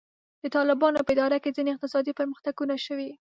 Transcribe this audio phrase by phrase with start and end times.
[0.41, 3.11] د طالبانو په اداره کې ځینې اقتصادي پرمختګونه شوي.